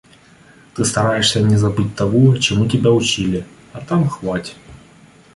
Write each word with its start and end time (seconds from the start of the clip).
Ты 0.73 0.83
стараешься 0.83 1.41
не 1.43 1.57
забыть 1.57 1.95
того, 1.95 2.35
чему 2.37 2.67
тебя 2.67 2.89
учили, 2.89 3.45
а 3.71 3.81
там- 3.81 4.09
хвать! 4.09 4.55